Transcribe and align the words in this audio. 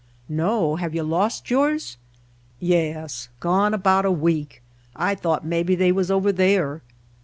"No. 0.27 0.77
Have 0.77 0.95
you 0.95 1.03
lost 1.03 1.51
yours?" 1.51 1.97
"Yes. 2.59 3.29
Gone 3.39 3.71
about 3.71 4.03
a 4.03 4.09
week. 4.11 4.63
I 4.95 5.13
thought 5.13 5.45
maybe 5.45 5.75
they 5.75 5.91
was 5.91 6.09
over 6.09 6.31
there." 6.31 6.81